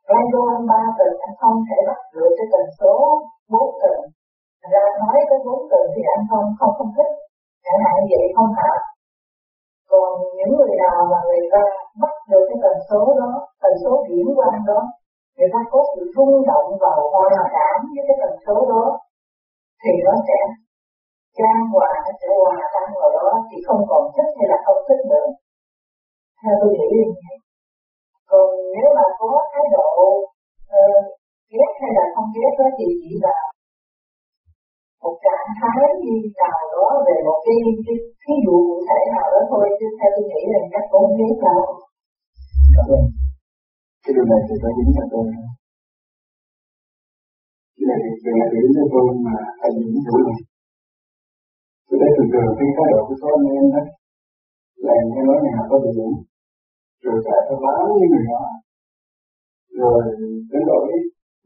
[0.10, 2.94] Radio anh ba tần anh không thể bắt được cái tần số
[3.54, 3.98] bốn tần
[4.74, 7.12] ra nói cái bốn tần thì anh không không không thích.
[7.66, 8.74] Chẳng hạn vậy không hả
[9.92, 11.62] còn những người nào mà người ta
[12.02, 13.32] bắt được cái tần số đó,
[13.62, 14.80] tần số điểm quan đó,
[15.38, 18.84] người ta có sự rung động vào hòa cảm với cái tần số đó,
[19.82, 20.38] thì nó sẽ
[21.38, 24.80] trang hòa nó sẽ hòa tan vào đó thì không còn thích hay là không
[24.88, 25.28] thích nữa.
[26.42, 27.36] Theo tôi nghĩ như vậy.
[28.30, 29.90] Còn nếu mà có thái độ
[30.78, 31.04] uh,
[31.54, 33.38] ghét hay là không ghét đó thì chỉ là
[35.04, 39.26] một trạng thái như nào đó về một cái, cái thí dụ cụ thể nào
[39.34, 41.62] đó thôi chứ theo tôi nghĩ là chắc cũng không đâu.
[42.74, 43.06] Dạ vâng.
[44.04, 45.26] Cái điều này thì phải dính cho tôi.
[47.76, 50.40] Cái này thì này dính cho tôi mà anh những hiểu rồi
[51.88, 53.84] tôi thấy thường thường khi thái độ của số anh em đó,
[54.86, 56.12] là nghe nói nhà có điểm
[57.04, 58.44] rồi chạy theo bám với người đó.
[59.80, 60.00] Rồi
[60.52, 60.88] đến đổi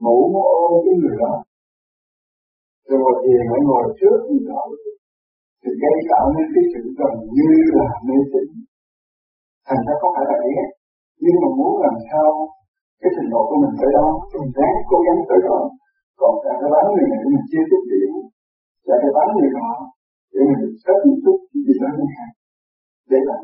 [0.04, 1.34] mũ mũ ô cái người đó.
[2.91, 4.62] Rồi thì hãy ngồi trước người đó,
[5.62, 8.49] thì gây tạo nên cái sự gần như là mê tín.
[9.67, 10.69] Thành ra không phải là ghét
[11.23, 12.30] nhưng mà muốn làm sao
[13.02, 15.60] cái trình độ của mình tới đó, mình ráng cố gắng tới đó.
[16.19, 18.12] Còn cả cái bán người này, mình chưa tiếp điểm
[18.88, 19.69] và cái bán người đó
[20.34, 22.32] để mình sớm một chút gì đó mới hạn
[23.12, 23.42] để làm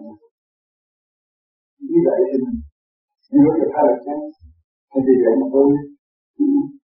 [1.91, 2.57] như vậy thì mình
[3.33, 4.15] như vậy là thay là
[4.91, 5.67] thì vì vậy mà tôi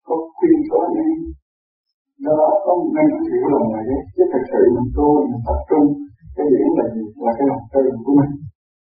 [0.07, 1.19] có khuyên số anh em
[2.25, 4.01] do đó không nên hiểu lòng này đấy.
[4.15, 5.87] Chứ thật sự mình tu, mình tập trung,
[6.37, 8.33] cái điểm là gì, là cái lòng từ của mình.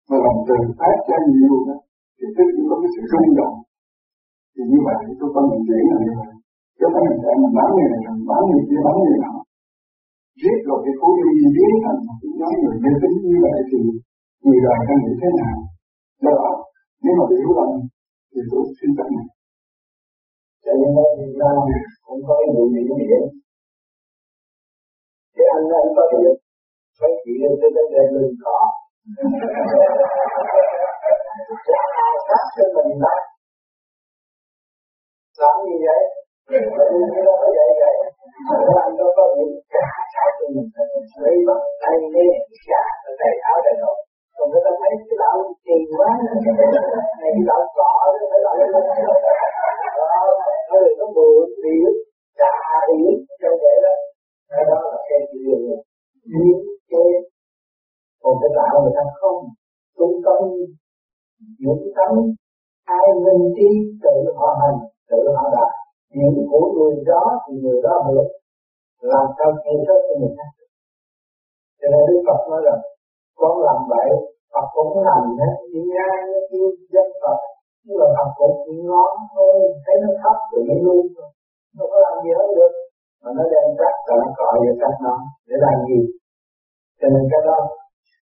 [0.08, 1.76] Mà lòng từ phát ra nhiều đó
[2.18, 3.56] thì tức chỉ có cái sự rung động.
[4.54, 6.32] Thì như vậy thì tôi có mình diễn là như vậy.
[6.78, 9.33] Chứ không mình sẽ mình bán người này, mình bán người kia bán người nào
[10.40, 13.36] giết rồi cái phú yêu gì biến thành một cái nhóm người mê tín như
[13.44, 13.80] vậy thì
[14.44, 15.56] người đời đang nghĩ thế nào?
[16.22, 16.50] Do đó,
[17.02, 17.70] nếu mà hiểu lầm
[18.32, 19.26] thì tôi xin chấp nhận.
[20.64, 21.54] Cho nên ở Việt Nam
[22.06, 23.22] cũng có cái vụ điện điện
[25.34, 26.34] thì anh anh có điện
[26.98, 28.56] phải chuyện cho vấn đề mình có
[31.66, 33.14] chả ai khác cho mình đó
[35.40, 36.00] làm gì vậy?
[36.76, 37.94] Bởi vì nó có vậy vậy?
[38.24, 40.68] Nó anh có những cả sát cho mình
[41.22, 42.34] Lấy bắt tay lên
[43.08, 43.92] ở thầy áo đầy đồ
[44.36, 46.10] Còn người ta thấy cái đạo kỳ quá
[47.20, 48.68] Này cái đạo cọ đó Phải đạo lên
[50.68, 51.92] Thôi có mượn điển
[52.40, 52.54] Trả
[52.88, 53.94] điển Cho vậy đó
[54.50, 55.58] Cái đó là cái điều
[56.32, 56.56] Điển
[56.90, 57.12] chơi
[58.22, 59.38] Còn cái đạo người ta không
[59.98, 60.40] Trung tâm
[61.62, 62.12] Những tâm
[62.98, 63.68] Ai minh trí
[64.02, 64.78] tự họ hành
[65.10, 65.83] Tự họ đạt
[66.16, 68.28] những của người đó thì người đó hưởng
[69.12, 70.50] Làm sao chia thức cho người khác.
[71.80, 72.80] Cho nên Đức Phật nói rằng
[73.40, 74.08] Con làm vậy
[74.52, 77.38] Phật cũng làm hết Đi ngang như dân Phật.
[77.84, 81.04] Nhưng mà Phật cũng chỉ ngón thôi thấy nó thấp rồi nó luôn
[81.76, 82.72] nó có làm gì hết được.
[83.22, 85.14] Mà nó đem cắt và nó cọ và cắt nó
[85.48, 85.98] để làm gì?
[87.00, 87.58] Cho nên cái đó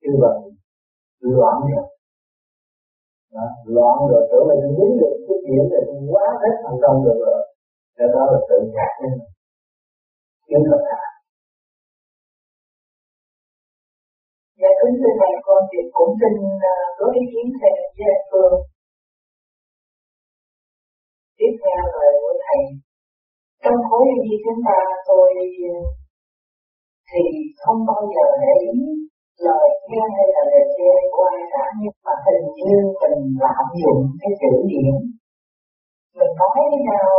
[0.03, 0.37] như vậy
[1.21, 1.87] loạn rồi
[3.35, 7.05] đó, loạn rồi tưởng là mình dính được cái chuyện này quá hết thành công
[7.05, 7.41] được rồi
[8.01, 9.15] cái đó là tự ngạt nhân
[10.49, 10.79] kiếm là.
[10.89, 11.03] Thả
[14.61, 16.35] Dạ kính thưa thầy, con thì cũng xin
[16.75, 18.57] à, có ý kiến thầy với Phương.
[21.39, 22.61] Tiếp theo lời của thầy.
[23.63, 25.29] Trong khối di chúng ta, tôi
[25.75, 25.79] à,
[27.11, 27.23] thì
[27.63, 28.81] không bao giờ để ý
[29.47, 33.67] lời khen hay là lời chê của ai cả, nhưng mà hình như mình lạm
[33.83, 34.95] dụng cái chữ điển.
[36.19, 37.15] Mình nói thế nào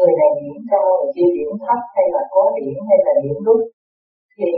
[0.00, 3.38] người này điểm cao người kia điểm thấp hay là có điểm hay là điểm
[3.46, 3.64] đúng,
[4.36, 4.50] thì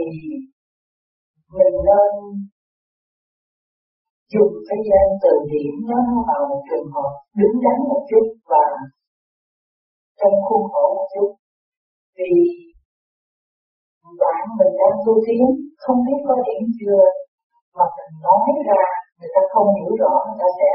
[1.55, 2.11] mình nên
[4.33, 8.65] dùng cái gian từ điểm nó vào một trường hợp, đứng đắn một chút và
[10.19, 11.29] trong khuôn khổ một chút.
[12.17, 12.33] Vì
[14.21, 15.45] bạn mình đang tu tiến,
[15.83, 17.03] không biết có điểm chưa,
[17.75, 18.83] mà mình nói ra,
[19.17, 20.71] người ta không hiểu rõ, người ta sẽ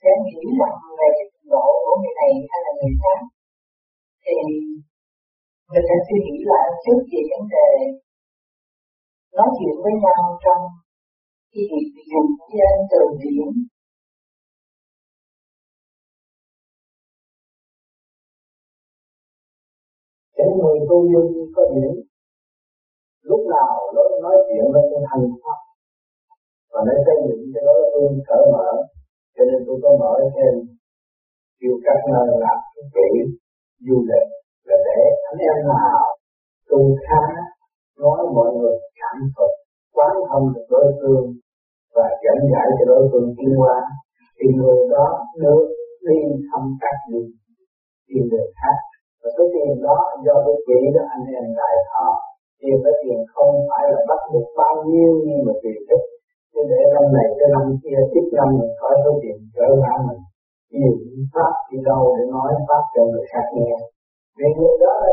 [0.00, 3.20] sẽ nghĩ rằng về độ của người này hay là người khác
[4.24, 4.36] thì
[5.72, 7.70] mình đã suy nghĩ lại trước về vấn đề
[9.36, 10.62] nói chuyện với nhau trong
[11.50, 13.48] khi việc dùng danh từ điển
[20.36, 21.92] để người tu dung có điểm
[23.30, 25.60] lúc nào nó nói chuyện với cũng thành pháp
[26.72, 28.68] và nó xây dựng cái đó tôi cởi mở.
[29.34, 30.54] Cho nên tôi có mở thêm
[31.62, 33.10] dù các nơi làm cái kỹ
[33.86, 34.28] du lịch
[34.68, 36.02] là để anh em nào
[36.70, 37.24] tu khá
[38.02, 39.52] nói mọi người cảm phục,
[39.96, 41.26] quán thông được đối phương
[41.96, 43.76] và dẫn giải cho đối phương tiến qua
[44.36, 45.06] thì người đó
[45.42, 45.64] được
[46.08, 47.22] đi thăm các gì
[48.08, 48.76] tìm được khác.
[49.22, 52.06] Và số tiền đó do cái chỉ đó anh em đại thọ
[52.60, 56.04] tiền đó tiền không phải là bắt buộc bao nhiêu nhưng mà tùy thích
[56.52, 59.96] chứ để năm này tới năm kia, tiếp năm mình có số tiền trở lại
[60.08, 60.22] mình
[60.76, 60.94] nhiều
[61.34, 63.72] pháp đi đâu để nói pháp cho người khác nghe.
[64.38, 65.12] Vì người đó là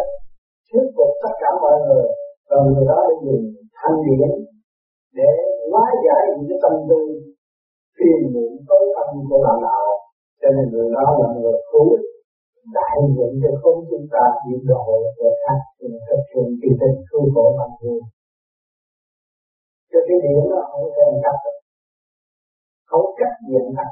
[0.68, 2.08] thuyết phục tất cả mọi người,
[2.50, 3.44] và người đó đã dùng
[3.78, 4.30] thanh điển
[5.18, 5.30] để
[5.72, 7.00] hóa giải những cái tâm tư
[7.98, 9.86] phiền muộn tối tâm của bạn đạo
[10.42, 11.90] cho nên người đó là người cứu,
[12.78, 14.86] đại diện cho không chúng ta bị độ
[15.18, 18.02] của khác những thực hiện kỳ tình cứu khổ bằng người
[19.92, 21.58] cho cái điểm đó không có thể cắt được
[22.90, 23.90] không cách diện cắt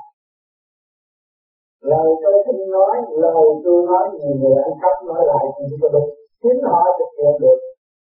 [1.82, 5.90] lời tôi xin nói, lời tôi nói, nhiều người ăn cắp nói lại thì có
[5.94, 6.10] đúng.
[6.42, 7.58] Chính họ thực hiện được.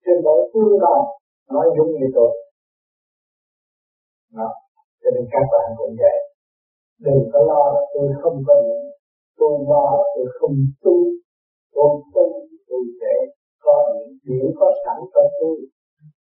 [0.05, 1.05] Trên độ phương đồng
[1.55, 2.31] nói đúng như tôi.
[4.37, 4.49] Đó.
[5.03, 6.19] cho nên các bạn cũng vậy.
[7.05, 8.83] Đừng có lo là tôi không có điện
[9.39, 10.97] tôi lo là tôi không tu.
[11.75, 12.27] Tôi tu,
[12.69, 13.13] tôi sẽ
[13.65, 15.57] có những điểm có sẵn cho tôi.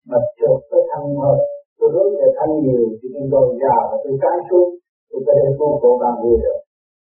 [0.10, 1.40] Mà chụp tôi thanh hơn
[1.82, 4.68] tôi hướng về thanh nhiều thì tôi dồi dào và tôi sáng suốt.
[5.10, 6.61] Tôi có thể tu khổ bằng người được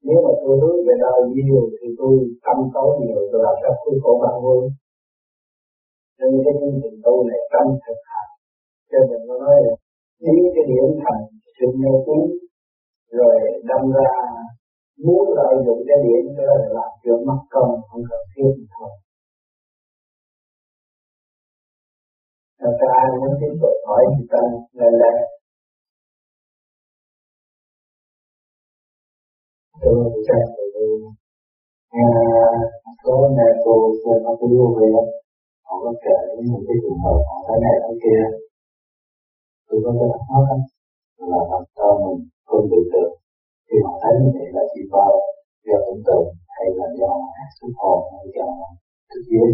[0.07, 2.13] nếu mà tôi hướng về đời nhiều thì tôi
[2.45, 4.63] tâm tối nhiều, tôi làm sao tôi khổ bằng hơn
[6.19, 8.31] nên cái chương trình tu này tâm thực hành
[8.89, 9.73] cho mình nó nói là
[10.31, 11.21] ý cái điểm thành
[11.55, 12.21] sự mê tín,
[13.17, 13.35] rồi
[13.69, 14.11] đâm ra
[15.05, 18.65] muốn lợi dụng cái điểm đó là làm chuyện mất công, không cần thiết thì
[18.75, 18.91] thôi.
[22.61, 24.41] Thật ra ai muốn tiếp tục hỏi thì ta
[24.79, 25.15] lên lên
[29.83, 29.95] Tôi
[30.27, 30.63] chắc là
[33.03, 35.03] có mẹ cô xem nó cái yêu về đó
[35.67, 36.17] họ có kể
[36.49, 38.21] những cái trường hợp họ thế này thế kia
[39.67, 40.45] tôi có cái thắc mắc
[41.31, 43.09] là làm sao mình không biệt được
[43.67, 45.11] khi họ thấy như vậy là chỉ vào
[45.67, 48.47] do tưởng tượng hay là do ác xuất hồn hay do
[49.09, 49.51] thực giới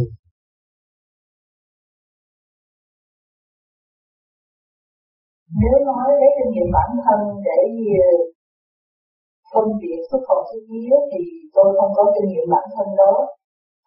[5.62, 7.60] nếu nói lấy kinh nghiệm bản thân để
[9.50, 11.22] ờ, phân biệt xuất hồn xuất vía thì
[11.56, 13.14] tôi không có kinh nghiệm bản thân đó.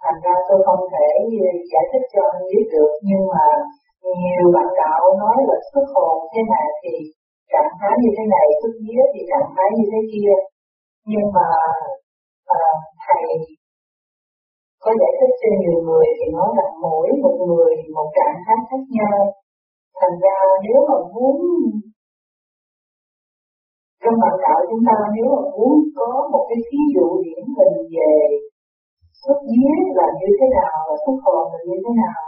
[0.03, 1.09] Thành ra tôi không thể
[1.73, 3.45] giải thích cho anh biết được nhưng mà
[4.21, 6.95] nhiều bạn đạo nói là xuất hồn thế này thì
[7.53, 10.35] trạng thái như thế này xuất vía thì trạng thái như thế kia.
[11.11, 11.49] Nhưng mà
[12.61, 12.63] à,
[13.05, 13.27] thầy
[14.83, 18.57] có giải thích cho nhiều người thì nói là mỗi một người một trạng thái
[18.69, 19.19] khác nhau.
[20.01, 21.37] Thành ra nếu mà muốn
[24.03, 27.77] trong mặt đạo chúng ta nếu mà muốn có một cái ví dụ điển hình
[27.95, 28.13] về
[29.23, 32.21] xuất vía là như thế nào và xuất hồn là như thế nào,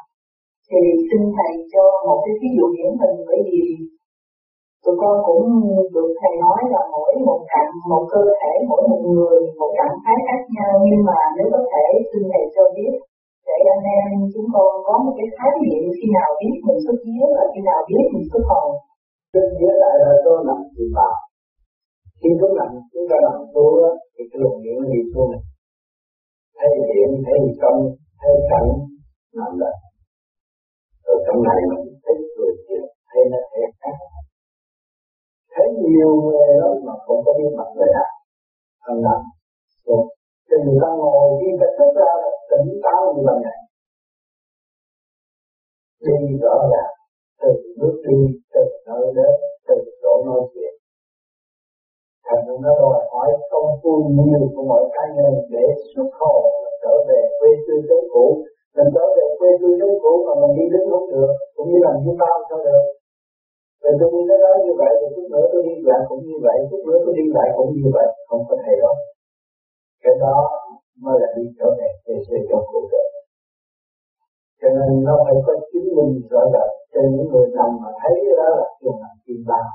[0.68, 3.16] thì xin thầy cho một cái ví dụ điển hình.
[3.28, 3.62] Bởi vì
[4.84, 5.44] tụi con cũng
[5.94, 9.96] được thầy nói là mỗi một trạng một cơ thể, mỗi một người, một trạng
[10.02, 10.72] thái khác nhau.
[10.88, 12.94] Nhưng mà nếu có thể, xin thầy cho biết
[13.48, 16.98] để anh em chúng con có một cái khái niệm khi nào biết mình xuất
[17.04, 18.66] vía và khi nào biết mình xuất hồn.
[19.32, 21.14] Xuất vía lại là tôi nằm chịu vào
[22.20, 25.28] khi chúng nằm chúng ta làm nằm đó, thì cái luồng điện nó đi xuống
[25.32, 25.42] này
[26.58, 27.80] thấy điện, thấy công
[28.20, 28.68] thấy cảnh
[29.38, 29.76] nằm lại
[31.06, 33.96] rồi trong này mình thấy người kia, thấy nó thể khác
[35.54, 38.10] thấy nhiều người đó mà không có biết mặt người nào
[38.84, 39.20] thằng nằm
[39.86, 40.04] rồi
[40.46, 43.58] thì người ta ngồi khi ta thức ra là tỉnh táo như lần này
[46.04, 46.94] đi rõ ràng,
[47.42, 47.50] từ
[47.80, 48.18] bước đi,
[48.54, 49.34] từ nơi đến,
[49.68, 50.74] từ chỗ nói chuyện
[52.27, 56.43] thành ra nó đòi hỏi công phu nhiều của mọi cá nhân để xuất hồn
[56.83, 58.27] trở về quê tư chỗ cũ.
[58.77, 61.79] Mình trở về quê tư đến cũ mà mình đi đến không được, cũng như
[61.87, 62.85] làm chúng ta sao được.
[63.83, 66.57] Rồi tôi đi tới như vậy rồi chút nữa tôi đi lại cũng như vậy,
[66.70, 68.93] chút nữa tôi đi lại cũng như vậy, không có thể đó
[70.05, 70.37] cái đó
[71.03, 73.09] mới là đi trở về về tư trong cũ được
[74.61, 78.14] cho nên nó phải có chứng minh rõ rệt cho những người nằm mà thấy
[78.39, 79.68] đó là trường nằm kim bao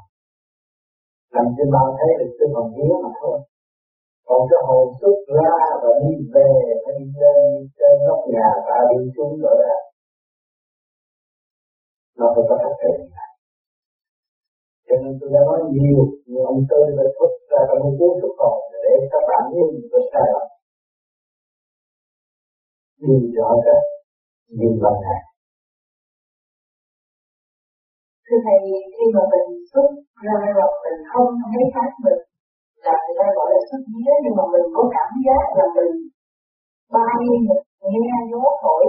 [1.35, 3.37] làm cho bạn thấy được cái phần vía mà thôi.
[4.27, 6.51] Còn cái hồn xuất ra và đi về
[6.83, 9.77] phải đi lên đi trên nóc nhà, ta đi xuống rồi đó.
[12.17, 12.93] Nó phải có thật thể
[14.89, 18.11] cho nên tôi đã nói nhiều, nhưng ông tư đã xuất ra trong một cuốn
[18.21, 20.47] xuất còn để các bạn nhìn có sai lầm.
[23.03, 23.83] Nhìn rõ rệt
[24.57, 25.21] nhìn bằng này
[28.29, 28.59] thưa thầy
[28.95, 29.89] khi mà mình xuất
[30.25, 32.21] ra rồi mình không thấy khác mình,
[32.85, 35.93] là người ta gọi là xuất vía nhưng mà mình có cảm giác là mình
[36.95, 37.61] bay, mình
[37.91, 38.85] nghe gió thổi,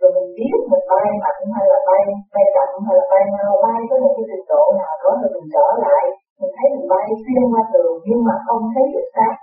[0.00, 2.02] rồi mình biết mình bay mạnh hay là bay
[2.34, 5.30] bay chậm hay là bay mau, bay tới một cái trình độ nào đó rồi
[5.34, 6.04] mình trở lại,
[6.40, 9.34] mình thấy mình bay xuyên qua tường nhưng mà không thấy được xác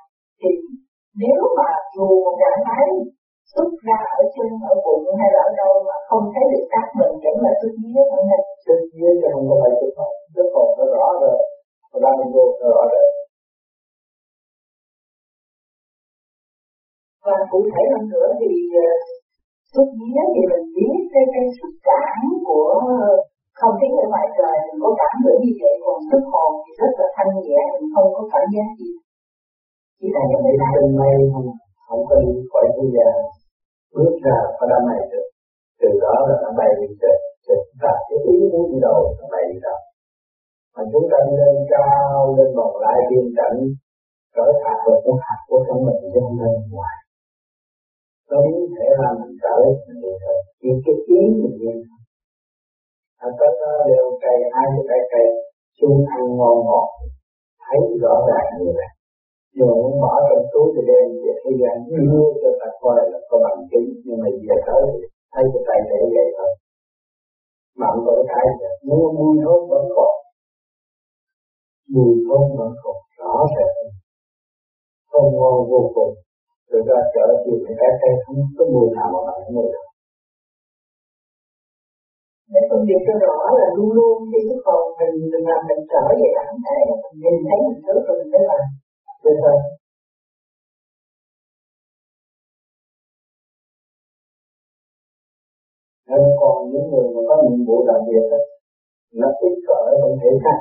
[0.42, 0.52] thì
[1.22, 2.86] nếu mà dù một trạng thái
[3.52, 5.30] xuất ra ở trên, ở bụng hay
[17.52, 18.50] cụ thể hơn nữa thì
[18.84, 19.00] uh,
[19.72, 22.18] xuất vía thì mình biết cái cái xuất cảm
[22.48, 22.72] của
[23.60, 26.72] không khí ở ngoài trời mình có cảm được như vậy còn xuất hồn thì
[26.82, 28.90] rất là thanh nhẹ mình không có cảm giác gì.
[30.00, 31.16] Chỉ là những cái trên mây
[31.88, 33.16] không có đi khỏi thế gian
[33.96, 35.28] bước ra có đám này được.
[35.82, 39.26] Từ đó là nó bay đi trên trên ta cái ý muốn đi đâu nó
[39.34, 39.80] bay đi đâu
[40.74, 43.58] mà chúng ta đi lên cao lên vòng lại biên cảnh
[44.36, 46.98] trở hạt vào trong hạt của thân mình chứ không lên ngoài
[48.30, 48.40] nó
[48.76, 49.56] thể làm mình trở
[49.88, 51.98] mình đi thôi chỉ cái ý mình đi thôi
[53.24, 55.28] à, có nó đều cây hai cái cây cây.
[55.80, 56.90] Chung ăn ngon ngọt.
[57.66, 58.92] Thấy rõ ràng như vậy.
[59.54, 63.00] Nhưng mà muốn bỏ trong túi thì đem về thế gian đưa cho ta coi
[63.12, 63.88] là có bằng chứng.
[64.06, 64.84] Nhưng mà giờ tới
[65.34, 66.52] thấy cái tay để vậy thôi.
[67.80, 68.46] Bạn không có cái
[68.88, 70.14] muốn mùi thơm vẫn còn.
[71.94, 73.78] Mùi thơm vẫn còn rõ ràng.
[75.12, 76.14] Không ngon vô cùng
[76.98, 79.88] ra chợ tìm cái cái cây không có mùi nào mà bạn mùi được
[82.54, 85.82] để phân biệt cho rõ là luôn luôn khi cái hồn mình mình làm mình
[85.92, 88.64] trở về bản thể mình nhìn thấy mình trước rồi mình mới làm.
[89.24, 89.58] Được rồi.
[96.10, 98.40] Nên còn những người mà có nhiệm vụ đặc biệt đó,
[99.20, 100.60] nó tiếp cỡ không thể khác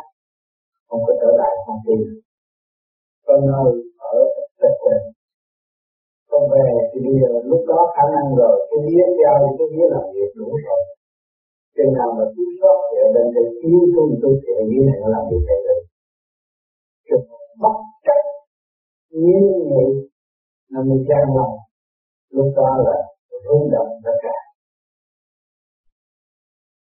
[0.88, 2.02] không có trở lại không tiền.
[3.26, 3.68] Con nơi
[4.12, 4.14] ở
[4.60, 5.15] tịch quyền
[6.30, 9.86] con về thì bây giờ lúc đó khả năng rồi, cái vía giao cái vía
[9.94, 10.82] làm việc đủ rồi.
[11.76, 14.82] Chừng nào mà thiếu sót thì ở bên đây thiếu tu tu thì ở dưới
[14.88, 15.80] này nó làm việc này được.
[17.08, 17.26] Chừng
[17.62, 18.20] bất chấp
[19.22, 19.40] như
[19.72, 19.88] nghị
[20.72, 21.54] nó mới gian lòng
[22.36, 22.96] lúc đó là
[23.44, 24.36] rung động tất cả.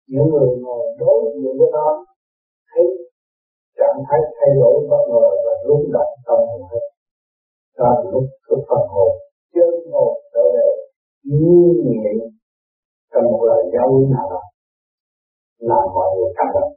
[0.07, 2.05] Những người ngồi đối diện với nó,
[2.69, 2.85] thấy
[3.77, 6.85] trạng thái thay đổi bất ngờ và rung động tâm hồn hết.
[7.77, 9.11] Đó là lúc cái phần hồn.
[9.57, 9.89] 將學
[10.33, 10.61] 到嚟，
[11.25, 11.33] 呢
[11.81, 12.29] 年
[13.09, 14.37] 更冇係悠閒啊，
[15.65, 16.76] 難話就緊啦。